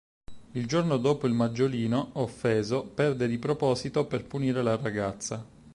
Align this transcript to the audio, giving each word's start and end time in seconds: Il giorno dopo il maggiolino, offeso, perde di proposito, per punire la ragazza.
Il 0.53 0.65
giorno 0.65 0.97
dopo 0.97 1.27
il 1.27 1.33
maggiolino, 1.33 2.09
offeso, 2.13 2.83
perde 2.85 3.27
di 3.27 3.37
proposito, 3.37 4.07
per 4.07 4.25
punire 4.25 4.63
la 4.63 4.75
ragazza. 4.75 5.45